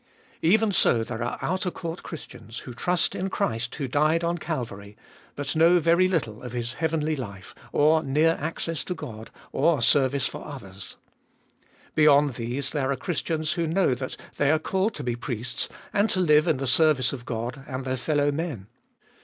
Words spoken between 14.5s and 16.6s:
called to be priests and to live in